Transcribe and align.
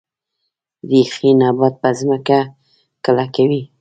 ریښې 0.89 1.29
نبات 1.39 1.73
په 1.81 1.89
ځمکه 1.99 2.39
کلکوي 3.05 3.61